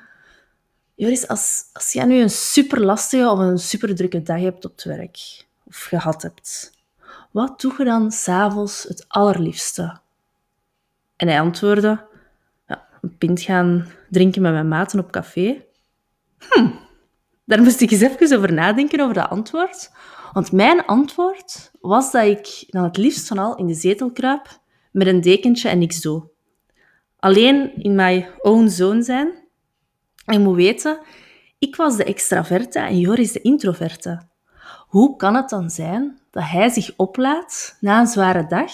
Joris, 0.94 1.28
als, 1.28 1.64
als 1.72 1.92
jij 1.92 2.04
nu 2.04 2.20
een 2.20 2.30
super 2.30 2.84
lastige 2.84 3.30
of 3.30 3.38
een 3.38 3.58
super 3.58 3.94
drukke 3.94 4.22
dag 4.22 4.40
hebt 4.40 4.64
op 4.64 4.72
het 4.72 4.84
werk, 4.84 5.46
of 5.64 5.76
gehad 5.76 6.22
hebt, 6.22 6.72
wat 7.30 7.60
doe 7.60 7.74
je 7.78 7.84
dan 7.84 8.10
s'avonds 8.10 8.82
het 8.82 9.04
allerliefste? 9.08 10.00
En 11.16 11.28
hij 11.28 11.40
antwoordde, 11.40 12.06
een 13.08 13.18
pint 13.18 13.40
gaan 13.40 13.86
drinken 14.10 14.42
met 14.42 14.52
mijn 14.52 14.68
maten 14.68 14.98
op 14.98 15.10
café. 15.10 15.64
Hm, 16.38 16.68
daar 17.44 17.62
moest 17.62 17.80
ik 17.80 17.90
eens 17.90 18.00
even 18.00 18.36
over 18.36 18.52
nadenken, 18.52 19.00
over 19.00 19.14
dat 19.14 19.30
antwoord. 19.30 19.90
Want 20.32 20.52
mijn 20.52 20.84
antwoord 20.84 21.70
was 21.80 22.12
dat 22.12 22.24
ik 22.24 22.64
dan 22.66 22.84
het 22.84 22.96
liefst 22.96 23.28
van 23.28 23.38
al 23.38 23.56
in 23.56 23.66
de 23.66 23.74
zetel 23.74 24.12
kruip 24.12 24.60
met 24.92 25.06
een 25.06 25.20
dekentje 25.20 25.68
en 25.68 25.78
niks 25.78 26.00
doe. 26.00 26.28
Alleen 27.18 27.74
in 27.82 27.94
my 27.94 28.28
own 28.40 28.68
zone 28.68 29.02
zijn. 29.02 29.28
En 30.24 30.42
moet 30.42 30.56
weten, 30.56 30.98
ik 31.58 31.76
was 31.76 31.96
de 31.96 32.04
extraverte 32.04 32.78
en 32.78 32.98
Joris 32.98 33.32
de 33.32 33.40
introverte. 33.40 34.22
Hoe 34.88 35.16
kan 35.16 35.34
het 35.34 35.48
dan 35.48 35.70
zijn 35.70 36.18
dat 36.30 36.42
hij 36.46 36.68
zich 36.68 36.92
oplaat 36.96 37.76
na 37.80 38.00
een 38.00 38.06
zware 38.06 38.46
dag 38.46 38.72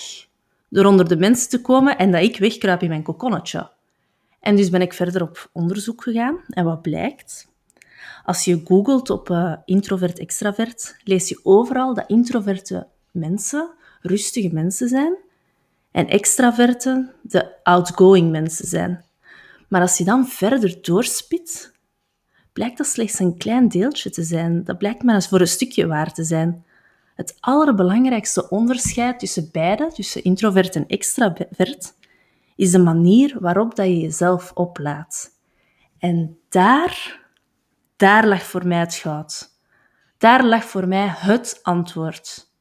door 0.68 0.84
onder 0.84 1.08
de 1.08 1.16
mensen 1.16 1.48
te 1.48 1.60
komen 1.60 1.98
en 1.98 2.10
dat 2.10 2.22
ik 2.22 2.38
wegkruip 2.38 2.82
in 2.82 2.88
mijn 2.88 3.02
kokonnetje? 3.02 3.70
En 4.44 4.56
dus 4.56 4.70
ben 4.70 4.80
ik 4.80 4.92
verder 4.92 5.22
op 5.22 5.50
onderzoek 5.52 6.02
gegaan. 6.02 6.38
En 6.48 6.64
wat 6.64 6.82
blijkt? 6.82 7.48
Als 8.24 8.44
je 8.44 8.62
googelt 8.64 9.10
op 9.10 9.28
uh, 9.28 9.56
introvert-extravert, 9.64 10.96
lees 11.04 11.28
je 11.28 11.40
overal 11.42 11.94
dat 11.94 12.04
introverte 12.06 12.86
mensen 13.10 13.70
rustige 14.00 14.48
mensen 14.52 14.88
zijn 14.88 15.16
en 15.90 16.08
extraverten 16.08 17.12
de 17.22 17.62
outgoing 17.62 18.30
mensen 18.30 18.66
zijn. 18.66 19.04
Maar 19.68 19.80
als 19.80 19.98
je 19.98 20.04
dan 20.04 20.26
verder 20.26 20.78
doorspit, 20.82 21.72
blijkt 22.52 22.78
dat 22.78 22.86
slechts 22.86 23.18
een 23.18 23.36
klein 23.36 23.68
deeltje 23.68 24.10
te 24.10 24.22
zijn. 24.22 24.64
Dat 24.64 24.78
blijkt 24.78 25.02
maar 25.02 25.14
eens 25.14 25.28
voor 25.28 25.40
een 25.40 25.46
stukje 25.46 25.86
waar 25.86 26.12
te 26.12 26.24
zijn. 26.24 26.64
Het 27.14 27.36
allerbelangrijkste 27.40 28.48
onderscheid 28.48 29.18
tussen 29.18 29.48
beide, 29.52 29.92
tussen 29.94 30.22
introvert 30.22 30.76
en 30.76 30.86
extravert, 30.86 31.94
is 32.56 32.70
de 32.70 32.78
manier 32.78 33.36
waarop 33.40 33.74
dat 33.74 33.86
je 33.86 34.00
jezelf 34.00 34.52
oplaat. 34.52 35.30
En 35.98 36.38
daar, 36.48 37.20
daar 37.96 38.26
lag 38.26 38.42
voor 38.42 38.66
mij 38.66 38.78
het 38.78 38.94
goud. 38.94 39.52
Daar 40.18 40.44
lag 40.44 40.64
voor 40.64 40.88
mij 40.88 41.06
het 41.06 41.60
antwoord. 41.62 42.52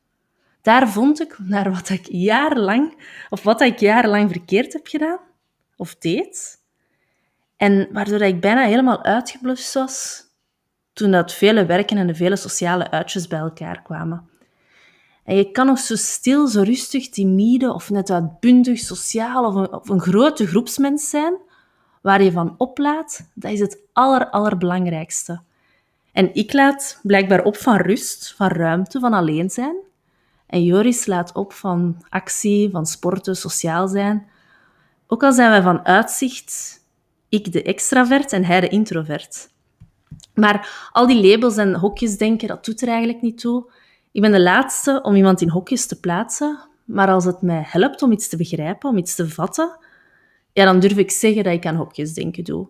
Daar 0.61 0.89
vond 0.89 1.21
ik, 1.21 1.37
naar 1.39 1.71
wat 1.71 1.89
ik 1.89 2.07
jarenlang, 2.09 3.07
of 3.29 3.43
wat 3.43 3.61
ik 3.61 3.79
jarenlang 3.79 4.31
verkeerd 4.31 4.73
heb 4.73 4.87
gedaan, 4.87 5.19
of 5.75 5.95
deed, 5.95 6.61
en 7.57 7.87
waardoor 7.91 8.21
ik 8.21 8.41
bijna 8.41 8.65
helemaal 8.65 9.03
uitgeblust 9.03 9.73
was 9.73 10.23
toen 10.93 11.11
dat 11.11 11.33
vele 11.33 11.65
werken 11.65 11.97
en 11.97 12.07
de 12.07 12.15
vele 12.15 12.35
sociale 12.35 12.91
uitjes 12.91 13.27
bij 13.27 13.39
elkaar 13.39 13.81
kwamen. 13.81 14.29
En 15.23 15.35
je 15.35 15.51
kan 15.51 15.65
nog 15.65 15.79
zo 15.79 15.95
stil, 15.95 16.47
zo 16.47 16.61
rustig, 16.61 17.09
timide 17.09 17.73
of 17.73 17.89
net 17.89 18.09
uitbundig, 18.11 18.79
sociaal 18.79 19.67
of 19.71 19.89
een, 19.89 19.99
grote 19.99 20.47
groepsmens 20.47 21.09
zijn, 21.09 21.37
waar 22.01 22.23
je 22.23 22.31
van 22.31 22.55
oplaat, 22.57 23.29
dat 23.33 23.51
is 23.51 23.59
het 23.59 23.77
aller, 23.93 24.29
allerbelangrijkste. 24.29 25.41
En 26.11 26.35
ik 26.35 26.53
laat 26.53 26.99
blijkbaar 27.03 27.43
op 27.43 27.57
van 27.57 27.75
rust, 27.75 28.33
van 28.37 28.47
ruimte, 28.47 28.99
van 28.99 29.13
alleen 29.13 29.49
zijn. 29.49 29.75
En 30.47 30.63
Joris 30.63 31.05
laat 31.05 31.35
op 31.35 31.53
van 31.53 32.03
actie, 32.09 32.69
van 32.69 32.85
sporten, 32.85 33.35
sociaal 33.35 33.87
zijn. 33.87 34.27
Ook 35.07 35.23
al 35.23 35.33
zijn 35.33 35.49
wij 35.49 35.61
van 35.61 35.85
uitzicht 35.85 36.81
ik 37.33 37.51
de 37.51 37.63
extravert 37.63 38.31
en 38.31 38.43
hij 38.43 38.59
de 38.59 38.67
introvert. 38.67 39.49
Maar 40.33 40.89
al 40.91 41.07
die 41.07 41.27
labels 41.29 41.57
en 41.57 41.75
hokjes 41.75 42.17
denken, 42.17 42.47
dat 42.47 42.65
doet 42.65 42.81
er 42.81 42.87
eigenlijk 42.87 43.21
niet 43.21 43.39
toe. 43.39 43.71
Ik 44.13 44.21
ben 44.21 44.31
de 44.31 44.41
laatste 44.41 44.99
om 45.01 45.15
iemand 45.15 45.41
in 45.41 45.49
hokjes 45.49 45.85
te 45.85 45.99
plaatsen, 45.99 46.59
maar 46.85 47.07
als 47.07 47.25
het 47.25 47.41
mij 47.41 47.63
helpt 47.65 48.01
om 48.01 48.11
iets 48.11 48.27
te 48.27 48.37
begrijpen, 48.37 48.89
om 48.89 48.97
iets 48.97 49.15
te 49.15 49.29
vatten, 49.29 49.77
ja, 50.51 50.65
dan 50.65 50.79
durf 50.79 50.97
ik 50.97 51.11
zeggen 51.11 51.43
dat 51.43 51.53
ik 51.53 51.65
aan 51.65 51.75
hokjes 51.75 52.13
denken 52.13 52.43
doe. 52.43 52.69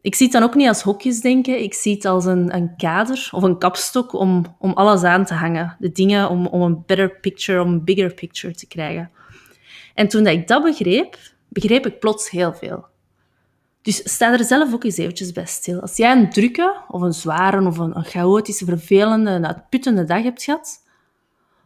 Ik 0.00 0.14
zie 0.14 0.26
het 0.26 0.34
dan 0.34 0.42
ook 0.42 0.54
niet 0.54 0.68
als 0.68 0.82
hokjes 0.82 1.20
denken, 1.20 1.62
ik 1.62 1.74
zie 1.74 1.94
het 1.94 2.04
als 2.04 2.24
een, 2.24 2.54
een 2.54 2.76
kader 2.76 3.28
of 3.30 3.42
een 3.42 3.58
kapstok 3.58 4.12
om, 4.12 4.56
om 4.58 4.72
alles 4.72 5.02
aan 5.02 5.24
te 5.24 5.34
hangen. 5.34 5.76
De 5.78 5.92
dingen 5.92 6.28
om, 6.28 6.46
om 6.46 6.62
een 6.62 6.82
better 6.86 7.20
picture, 7.20 7.62
om 7.62 7.68
een 7.68 7.84
bigger 7.84 8.14
picture 8.14 8.54
te 8.54 8.66
krijgen. 8.66 9.10
En 9.94 10.08
toen 10.08 10.24
dat 10.24 10.32
ik 10.32 10.48
dat 10.48 10.62
begreep, 10.62 11.16
begreep 11.48 11.86
ik 11.86 11.98
plots 11.98 12.30
heel 12.30 12.54
veel. 12.54 12.84
Dus 13.82 14.12
sta 14.12 14.32
er 14.32 14.44
zelf 14.44 14.72
ook 14.74 14.84
eens 14.84 14.96
eventjes 14.96 15.32
bij 15.32 15.46
stil. 15.46 15.80
Als 15.80 15.96
jij 15.96 16.12
een 16.12 16.30
drukke, 16.30 16.82
of 16.88 17.00
een 17.00 17.12
zware, 17.12 17.66
of 17.66 17.78
een, 17.78 18.04
chaotische, 18.04 18.64
vervelende, 18.64 19.30
een 19.30 19.46
uitputtende 19.46 20.04
dag 20.04 20.22
hebt 20.22 20.42
gehad, 20.42 20.81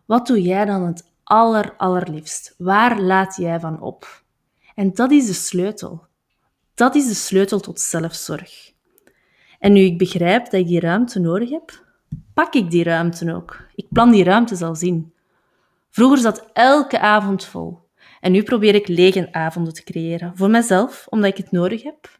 wat 0.06 0.26
doe 0.26 0.42
jij 0.42 0.64
dan 0.64 0.86
het 0.86 1.12
aller, 1.24 1.74
allerliefst? 1.76 2.54
Waar 2.58 3.00
laat 3.00 3.36
jij 3.36 3.60
van 3.60 3.80
op? 3.80 4.24
En 4.74 4.94
dat 4.94 5.10
is 5.10 5.26
de 5.26 5.32
sleutel. 5.32 6.06
Dat 6.74 6.94
is 6.94 7.06
de 7.06 7.14
sleutel 7.14 7.60
tot 7.60 7.80
zelfzorg. 7.80 8.72
En 9.58 9.72
nu 9.72 9.80
ik 9.80 9.98
begrijp 9.98 10.44
dat 10.44 10.60
ik 10.60 10.66
die 10.66 10.80
ruimte 10.80 11.20
nodig 11.20 11.50
heb, 11.50 11.84
pak 12.34 12.54
ik 12.54 12.70
die 12.70 12.84
ruimte 12.84 13.34
ook. 13.34 13.66
Ik 13.74 13.86
plan 13.90 14.10
die 14.10 14.24
ruimte 14.24 14.56
zelfs 14.56 14.82
in. 14.82 15.12
Vroeger 15.90 16.18
zat 16.18 16.50
elke 16.52 16.98
avond 16.98 17.44
vol. 17.44 17.78
En 18.20 18.32
nu 18.32 18.42
probeer 18.42 18.74
ik 18.74 18.88
lege 18.88 19.32
avonden 19.32 19.72
te 19.72 19.84
creëren. 19.84 20.36
Voor 20.36 20.50
mezelf, 20.50 21.06
omdat 21.08 21.30
ik 21.30 21.36
het 21.36 21.50
nodig 21.50 21.82
heb. 21.82 22.18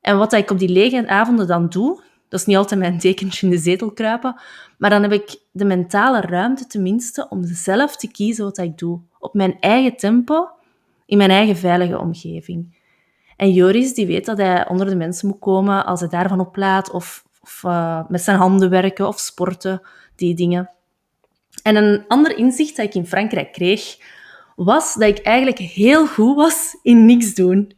En 0.00 0.18
wat 0.18 0.32
ik 0.32 0.50
op 0.50 0.58
die 0.58 0.68
lege 0.68 1.08
avonden 1.08 1.46
dan 1.46 1.68
doe, 1.68 2.02
dat 2.32 2.40
is 2.40 2.46
niet 2.46 2.56
altijd 2.56 2.80
mijn 2.80 2.98
tekentje 2.98 3.46
in 3.46 3.52
de 3.52 3.58
zetel 3.58 3.90
kruipen, 3.90 4.40
maar 4.78 4.90
dan 4.90 5.02
heb 5.02 5.12
ik 5.12 5.36
de 5.50 5.64
mentale 5.64 6.20
ruimte 6.20 6.66
tenminste 6.66 7.26
om 7.28 7.44
zelf 7.44 7.96
te 7.96 8.10
kiezen 8.10 8.44
wat 8.44 8.58
ik 8.58 8.78
doe. 8.78 9.00
Op 9.18 9.34
mijn 9.34 9.56
eigen 9.60 9.96
tempo, 9.96 10.48
in 11.06 11.16
mijn 11.16 11.30
eigen 11.30 11.56
veilige 11.56 11.98
omgeving. 11.98 12.78
En 13.36 13.52
Joris 13.52 13.94
die 13.94 14.06
weet 14.06 14.24
dat 14.24 14.38
hij 14.38 14.68
onder 14.68 14.86
de 14.86 14.96
mensen 14.96 15.28
moet 15.28 15.38
komen 15.38 15.86
als 15.86 16.00
hij 16.00 16.08
daarvan 16.08 16.40
oplaat 16.40 16.90
of, 16.90 17.24
of 17.42 17.62
uh, 17.66 18.00
met 18.08 18.22
zijn 18.22 18.36
handen 18.36 18.70
werken 18.70 19.08
of 19.08 19.18
sporten, 19.18 19.82
die 20.16 20.34
dingen. 20.34 20.70
En 21.62 21.76
een 21.76 22.04
ander 22.08 22.36
inzicht 22.36 22.76
dat 22.76 22.86
ik 22.86 22.94
in 22.94 23.06
Frankrijk 23.06 23.52
kreeg, 23.52 23.98
was 24.56 24.94
dat 24.94 25.08
ik 25.08 25.18
eigenlijk 25.18 25.58
heel 25.58 26.06
goed 26.06 26.36
was 26.36 26.78
in 26.82 27.04
niks 27.04 27.34
doen. 27.34 27.72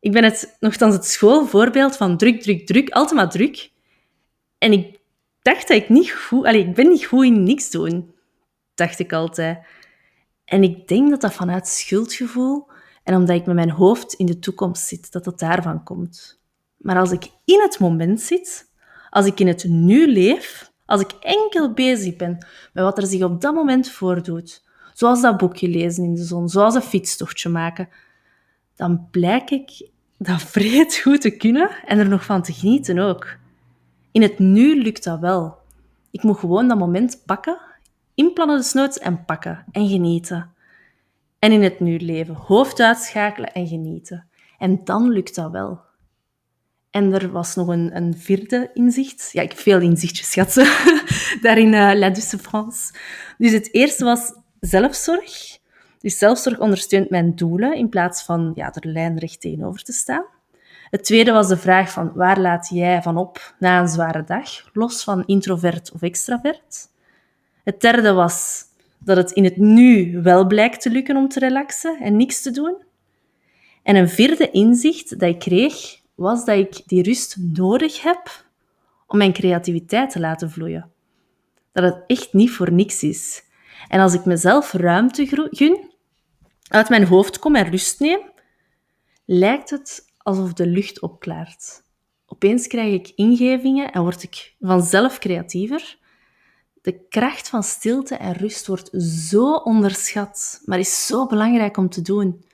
Ik 0.00 0.12
ben 0.12 0.24
het, 0.24 0.56
nogthans 0.60 0.94
het 0.94 1.04
schoolvoorbeeld 1.04 1.96
van 1.96 2.16
druk, 2.16 2.42
druk, 2.42 2.66
druk, 2.66 2.90
altijd 2.90 3.14
maar 3.16 3.30
druk. 3.30 3.70
En 4.58 4.72
ik 4.72 4.98
dacht 5.42 5.68
dat 5.68 5.76
ik 5.76 5.88
niet 5.88 6.10
goed... 6.10 6.46
Ik 6.46 6.74
ben 6.74 6.88
niet 6.88 7.04
goed 7.04 7.24
in 7.24 7.42
niks 7.42 7.70
doen, 7.70 8.14
dacht 8.74 8.98
ik 8.98 9.12
altijd. 9.12 9.58
En 10.44 10.62
ik 10.62 10.88
denk 10.88 11.10
dat 11.10 11.20
dat 11.20 11.34
vanuit 11.34 11.68
schuldgevoel 11.68 12.66
en 13.02 13.14
omdat 13.14 13.36
ik 13.36 13.46
met 13.46 13.54
mijn 13.54 13.70
hoofd 13.70 14.12
in 14.12 14.26
de 14.26 14.38
toekomst 14.38 14.86
zit, 14.86 15.12
dat 15.12 15.24
het 15.24 15.38
daarvan 15.38 15.82
komt. 15.82 16.40
Maar 16.76 16.98
als 16.98 17.10
ik 17.10 17.30
in 17.44 17.60
het 17.60 17.78
moment 17.78 18.20
zit, 18.20 18.70
als 19.10 19.26
ik 19.26 19.40
in 19.40 19.46
het 19.46 19.64
nu 19.64 20.12
leef, 20.12 20.72
als 20.84 21.00
ik 21.00 21.12
enkel 21.20 21.72
bezig 21.72 22.16
ben 22.16 22.46
met 22.72 22.84
wat 22.84 22.98
er 22.98 23.06
zich 23.06 23.22
op 23.22 23.40
dat 23.40 23.54
moment 23.54 23.90
voordoet, 23.90 24.64
zoals 24.94 25.20
dat 25.20 25.36
boekje 25.36 25.68
lezen 25.68 26.04
in 26.04 26.14
de 26.14 26.24
zon, 26.24 26.48
zoals 26.48 26.74
een 26.74 26.82
fietstochtje 26.82 27.48
maken, 27.48 27.88
dan 28.76 29.08
blijk 29.10 29.50
ik 29.50 29.88
dat 30.18 30.42
vreed 30.42 30.96
goed 30.96 31.20
te 31.20 31.30
kunnen 31.30 31.70
en 31.84 31.98
er 31.98 32.08
nog 32.08 32.24
van 32.24 32.42
te 32.42 32.52
genieten 32.52 32.98
ook. 32.98 33.36
In 34.12 34.22
het 34.22 34.38
nu 34.38 34.82
lukt 34.82 35.04
dat 35.04 35.20
wel. 35.20 35.58
Ik 36.10 36.22
moet 36.22 36.38
gewoon 36.38 36.68
dat 36.68 36.78
moment 36.78 37.22
pakken, 37.26 37.58
inplannen 38.14 38.56
de 38.56 38.62
snoots 38.62 38.98
en 38.98 39.24
pakken 39.24 39.64
en 39.72 39.88
genieten. 39.88 40.50
En 41.38 41.52
in 41.52 41.62
het 41.62 41.80
nu 41.80 41.98
leven, 41.98 42.34
hoofd 42.34 42.80
uitschakelen 42.80 43.52
en 43.52 43.66
genieten. 43.66 44.28
En 44.58 44.80
dan 44.84 45.10
lukt 45.10 45.34
dat 45.34 45.50
wel. 45.50 45.80
En 46.90 47.12
er 47.12 47.30
was 47.30 47.54
nog 47.54 47.68
een, 47.68 47.96
een 47.96 48.18
vierde 48.18 48.70
inzicht. 48.74 49.28
Ja, 49.32 49.42
ik 49.42 49.48
heb 49.48 49.58
veel 49.58 49.80
inzichtjes 49.80 50.30
schatsen, 50.30 50.66
daar 51.42 51.58
in 51.58 51.72
uh, 51.72 51.90
La 51.94 52.10
Douce 52.10 52.38
France. 52.38 52.94
Dus 53.38 53.52
het 53.52 53.74
eerste 53.74 54.04
was 54.04 54.32
zelfzorg. 54.60 55.58
Dus 56.00 56.18
zelfzorg 56.18 56.58
ondersteunt 56.58 57.10
mijn 57.10 57.34
doelen 57.34 57.74
in 57.74 57.88
plaats 57.88 58.22
van 58.22 58.52
ja, 58.54 58.72
er 58.74 58.88
lijnrecht 58.88 59.40
tegenover 59.40 59.82
te 59.82 59.92
staan. 59.92 60.24
Het 60.90 61.04
tweede 61.04 61.32
was 61.32 61.48
de 61.48 61.56
vraag 61.56 61.90
van 61.90 62.12
waar 62.14 62.40
laat 62.40 62.68
jij 62.68 63.02
van 63.02 63.16
op 63.16 63.54
na 63.58 63.80
een 63.80 63.88
zware 63.88 64.24
dag, 64.24 64.70
los 64.72 65.04
van 65.04 65.26
introvert 65.26 65.92
of 65.92 66.02
extravert. 66.02 66.88
Het 67.64 67.80
derde 67.80 68.12
was 68.12 68.64
dat 68.98 69.16
het 69.16 69.30
in 69.30 69.44
het 69.44 69.56
nu 69.56 70.20
wel 70.22 70.46
blijkt 70.46 70.80
te 70.80 70.90
lukken 70.90 71.16
om 71.16 71.28
te 71.28 71.38
relaxen 71.38 71.98
en 72.00 72.16
niks 72.16 72.42
te 72.42 72.50
doen. 72.50 72.76
En 73.82 73.96
een 73.96 74.08
vierde 74.08 74.50
inzicht 74.50 75.18
dat 75.18 75.28
ik 75.28 75.38
kreeg, 75.38 76.00
was 76.14 76.44
dat 76.44 76.58
ik 76.58 76.82
die 76.86 77.02
rust 77.02 77.36
nodig 77.38 78.02
heb 78.02 78.44
om 79.06 79.18
mijn 79.18 79.32
creativiteit 79.32 80.10
te 80.10 80.20
laten 80.20 80.50
vloeien. 80.50 80.90
Dat 81.72 81.84
het 81.84 82.04
echt 82.06 82.32
niet 82.32 82.50
voor 82.50 82.72
niks 82.72 83.02
is. 83.02 83.42
En 83.88 84.00
als 84.00 84.14
ik 84.14 84.24
mezelf 84.24 84.72
ruimte 84.72 85.48
gun, 85.50 85.90
uit 86.68 86.88
mijn 86.88 87.06
hoofd 87.06 87.38
kom 87.38 87.56
en 87.56 87.70
rust 87.70 88.00
neem, 88.00 88.20
lijkt 89.24 89.70
het 89.70 90.04
alsof 90.18 90.52
de 90.52 90.66
lucht 90.66 91.00
opklaart. 91.00 91.82
Opeens 92.26 92.66
krijg 92.66 92.92
ik 92.92 93.12
ingevingen 93.14 93.92
en 93.92 94.02
word 94.02 94.22
ik 94.22 94.54
vanzelf 94.60 95.18
creatiever. 95.18 95.98
De 96.82 97.06
kracht 97.08 97.48
van 97.48 97.62
stilte 97.62 98.14
en 98.14 98.32
rust 98.32 98.66
wordt 98.66 99.02
zo 99.02 99.52
onderschat, 99.52 100.60
maar 100.64 100.78
is 100.78 101.06
zo 101.06 101.26
belangrijk 101.26 101.76
om 101.76 101.88
te 101.88 102.02
doen. 102.02 102.44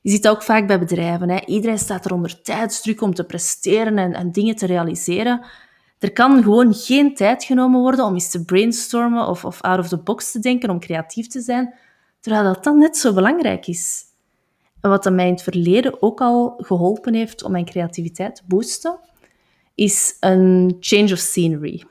Je 0.00 0.10
ziet 0.10 0.22
dat 0.22 0.34
ook 0.34 0.42
vaak 0.42 0.66
bij 0.66 0.78
bedrijven. 0.78 1.30
Hè. 1.30 1.44
Iedereen 1.44 1.78
staat 1.78 2.04
er 2.04 2.12
onder 2.12 2.42
tijdsdruk 2.42 3.00
om 3.00 3.14
te 3.14 3.24
presteren 3.24 3.98
en, 3.98 4.14
en 4.14 4.32
dingen 4.32 4.56
te 4.56 4.66
realiseren. 4.66 5.46
Er 5.98 6.12
kan 6.12 6.42
gewoon 6.42 6.74
geen 6.74 7.14
tijd 7.14 7.44
genomen 7.44 7.80
worden 7.80 8.04
om 8.04 8.14
eens 8.14 8.30
te 8.30 8.44
brainstormen 8.44 9.26
of, 9.26 9.44
of 9.44 9.60
out 9.60 9.78
of 9.78 9.88
the 9.88 9.98
box 9.98 10.32
te 10.32 10.38
denken, 10.38 10.70
om 10.70 10.80
creatief 10.80 11.26
te 11.26 11.40
zijn, 11.40 11.74
terwijl 12.20 12.44
dat 12.44 12.64
dan 12.64 12.78
net 12.78 12.96
zo 12.96 13.12
belangrijk 13.12 13.66
is. 13.66 14.02
En 14.80 14.90
wat 14.90 15.10
mij 15.10 15.26
in 15.26 15.32
het 15.32 15.42
verleden 15.42 16.02
ook 16.02 16.20
al 16.20 16.54
geholpen 16.58 17.14
heeft 17.14 17.42
om 17.42 17.52
mijn 17.52 17.64
creativiteit 17.64 18.34
te 18.34 18.42
boosten, 18.46 18.98
is 19.74 20.16
een 20.20 20.76
change 20.80 21.12
of 21.12 21.18
scenery. 21.18 21.84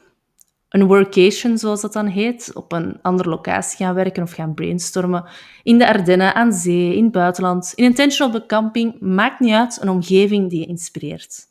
een 0.70 0.86
workation, 0.86 1.58
zoals 1.58 1.82
dat 1.82 1.94
dan 1.94 2.06
heet, 2.06 2.52
op 2.54 2.72
een 2.72 3.02
andere 3.02 3.30
locatie 3.30 3.78
gaan 3.86 3.96
werken 3.96 4.24
of 4.24 4.32
gaan 4.32 4.54
brainstormen. 4.54 5.26
In 5.64 5.78
de 5.78 5.88
Ardennen, 5.88 6.34
aan 6.36 6.54
zee, 6.54 6.96
in 6.96 7.04
het 7.04 7.12
buitenland, 7.12 7.74
in 7.76 7.92
de 7.94 8.44
camping. 8.48 9.00
Maakt 9.00 9.40
niet 9.40 9.54
uit, 9.54 9.82
een 9.82 9.90
omgeving 9.90 10.50
die 10.50 10.60
je 10.60 10.66
inspireert. 10.66 11.48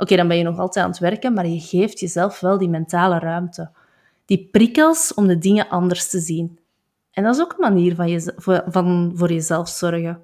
Oké, 0.00 0.16
dan 0.16 0.28
ben 0.28 0.36
je 0.36 0.42
nog 0.42 0.58
altijd 0.58 0.84
aan 0.84 0.90
het 0.90 1.00
werken, 1.00 1.32
maar 1.32 1.46
je 1.46 1.60
geeft 1.60 2.00
jezelf 2.00 2.40
wel 2.40 2.58
die 2.58 2.68
mentale 2.68 3.18
ruimte. 3.18 3.70
Die 4.24 4.48
prikkels 4.52 5.14
om 5.14 5.26
de 5.26 5.38
dingen 5.38 5.68
anders 5.68 6.10
te 6.10 6.20
zien. 6.20 6.58
En 7.10 7.22
dat 7.22 7.34
is 7.34 7.40
ook 7.40 7.52
een 7.52 7.74
manier 7.74 7.94
van, 7.94 8.08
je, 8.08 8.32
van 8.66 9.12
voor 9.14 9.32
jezelf 9.32 9.68
zorgen. 9.68 10.22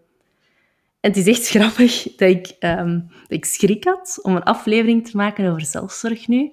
En 1.00 1.10
het 1.10 1.16
is 1.16 1.26
echt 1.26 1.48
grappig 1.56 2.02
dat 2.02 2.28
ik, 2.28 2.56
um, 2.60 3.06
dat 3.08 3.38
ik 3.38 3.44
schrik 3.44 3.84
had 3.84 4.18
om 4.22 4.36
een 4.36 4.42
aflevering 4.42 5.08
te 5.08 5.16
maken 5.16 5.50
over 5.50 5.64
zelfzorg 5.64 6.28
nu. 6.28 6.52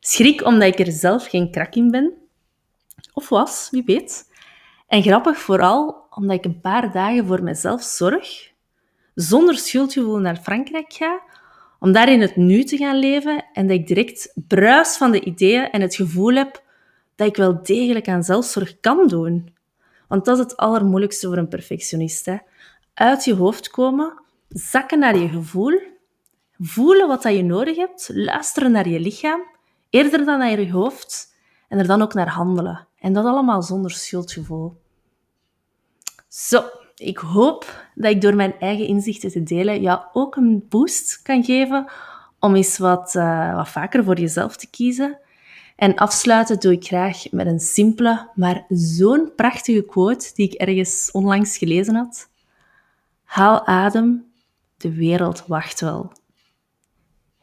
Schrik 0.00 0.44
omdat 0.44 0.68
ik 0.68 0.86
er 0.86 0.92
zelf 0.92 1.26
geen 1.26 1.50
krak 1.50 1.74
in 1.74 1.90
ben. 1.90 2.12
Of 3.12 3.28
was, 3.28 3.68
wie 3.70 3.82
weet. 3.86 4.32
En 4.86 5.02
grappig 5.02 5.38
vooral 5.38 6.06
omdat 6.10 6.36
ik 6.36 6.44
een 6.44 6.60
paar 6.60 6.92
dagen 6.92 7.26
voor 7.26 7.42
mezelf 7.42 7.82
zorg, 7.82 8.52
zonder 9.14 9.58
schuldgevoel 9.58 10.18
naar 10.18 10.36
Frankrijk 10.36 10.92
ga, 10.92 11.20
om 11.80 11.92
daar 11.92 12.12
in 12.12 12.20
het 12.20 12.36
nu 12.36 12.64
te 12.64 12.76
gaan 12.76 12.98
leven 12.98 13.44
en 13.52 13.66
dat 13.66 13.76
ik 13.76 13.86
direct 13.86 14.32
bruis 14.34 14.96
van 14.96 15.10
de 15.10 15.20
ideeën 15.20 15.70
en 15.70 15.80
het 15.80 15.94
gevoel 15.94 16.34
heb 16.34 16.62
dat 17.14 17.28
ik 17.28 17.36
wel 17.36 17.62
degelijk 17.62 18.08
aan 18.08 18.24
zelfzorg 18.24 18.80
kan 18.80 19.08
doen. 19.08 19.54
Want 20.08 20.24
dat 20.24 20.38
is 20.38 20.42
het 20.42 20.56
allermoeilijkste 20.56 21.26
voor 21.26 21.36
een 21.36 21.48
perfectionist. 21.48 22.26
Hè? 22.26 22.36
Uit 22.94 23.24
je 23.24 23.34
hoofd 23.34 23.70
komen, 23.70 24.22
zakken 24.48 24.98
naar 24.98 25.16
je 25.16 25.28
gevoel, 25.28 25.80
voelen 26.58 27.08
wat 27.08 27.22
dat 27.22 27.36
je 27.36 27.42
nodig 27.42 27.76
hebt, 27.76 28.10
luisteren 28.12 28.72
naar 28.72 28.88
je 28.88 29.00
lichaam, 29.00 29.40
eerder 29.90 30.24
dan 30.24 30.38
naar 30.38 30.60
je 30.60 30.72
hoofd 30.72 31.34
en 31.68 31.78
er 31.78 31.86
dan 31.86 32.02
ook 32.02 32.14
naar 32.14 32.28
handelen. 32.28 32.86
En 32.98 33.12
dat 33.12 33.24
allemaal 33.24 33.62
zonder 33.62 33.90
schuldgevoel. 33.90 34.80
Zo, 36.28 36.64
ik 37.00 37.18
hoop 37.18 37.84
dat 37.94 38.10
ik 38.10 38.20
door 38.20 38.34
mijn 38.34 38.54
eigen 38.58 38.86
inzichten 38.86 39.30
te 39.30 39.42
delen 39.42 39.80
jou 39.80 40.00
ook 40.12 40.36
een 40.36 40.66
boost 40.68 41.22
kan 41.22 41.44
geven 41.44 41.90
om 42.38 42.54
eens 42.54 42.78
wat, 42.78 43.14
uh, 43.14 43.54
wat 43.54 43.68
vaker 43.68 44.04
voor 44.04 44.18
jezelf 44.18 44.56
te 44.56 44.70
kiezen. 44.70 45.18
En 45.76 45.94
afsluiten 45.94 46.60
doe 46.60 46.72
ik 46.72 46.84
graag 46.84 47.30
met 47.30 47.46
een 47.46 47.60
simpele, 47.60 48.28
maar 48.34 48.64
zo'n 48.68 49.32
prachtige 49.36 49.82
quote 49.82 50.30
die 50.34 50.46
ik 50.46 50.52
ergens 50.52 51.10
onlangs 51.12 51.58
gelezen 51.58 51.94
had. 51.94 52.28
Haal 53.24 53.66
adem, 53.66 54.24
de 54.76 54.94
wereld 54.94 55.44
wacht 55.46 55.80
wel. 55.80 56.12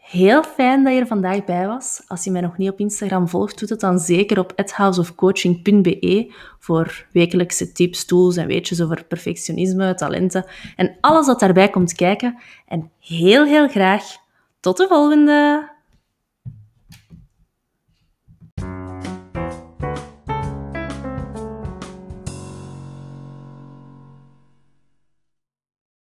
Heel 0.09 0.43
fijn 0.43 0.83
dat 0.83 0.93
je 0.93 0.99
er 0.99 1.07
vandaag 1.07 1.45
bij 1.45 1.67
was. 1.67 2.03
Als 2.07 2.23
je 2.23 2.31
mij 2.31 2.41
nog 2.41 2.57
niet 2.57 2.69
op 2.69 2.79
Instagram 2.79 3.27
volgt, 3.27 3.59
doe 3.59 3.69
het 3.69 3.79
dan 3.79 3.99
zeker 3.99 4.39
op 4.39 4.53
houseofcoaching.be 4.73 6.33
voor 6.59 7.05
wekelijkse 7.11 7.71
tips, 7.71 8.05
tools 8.05 8.37
en 8.37 8.47
weetjes 8.47 8.81
over 8.81 9.05
perfectionisme, 9.05 9.93
talenten 9.93 10.45
en 10.75 10.97
alles 11.01 11.25
wat 11.25 11.39
daarbij 11.39 11.69
komt 11.69 11.93
kijken. 11.93 12.37
En 12.67 12.91
heel, 12.99 13.45
heel 13.45 13.67
graag 13.67 14.03
tot 14.59 14.77
de 14.77 14.87
volgende! 14.87 15.69